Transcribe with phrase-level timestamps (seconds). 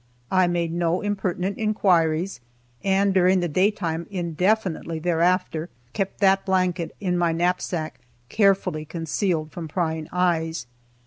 [0.31, 2.39] I made no impertinent inquiries,
[2.83, 9.51] and, during the day time, indefinitely thereafter, kept that blanket in my knapsack, carefully concealed
[9.51, 10.65] from prying eyes.